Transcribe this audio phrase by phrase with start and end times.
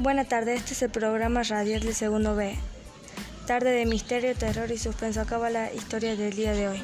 [0.00, 2.54] Buenas tardes, este es el programa radial del segundo B.
[3.48, 5.20] Tarde de misterio, terror y suspenso.
[5.20, 6.82] Acaba la historia del día de hoy.